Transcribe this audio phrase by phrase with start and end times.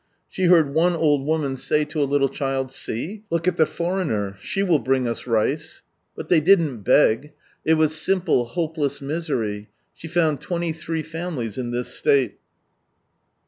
[0.27, 3.21] She heard one old woman say to a little child," See!
[3.29, 5.83] look at the foreigner, She will bring us rice."
[6.15, 9.69] But they didn't beg: it was simple, hopeless misery.
[9.93, 12.39] She found twenty three families in this state.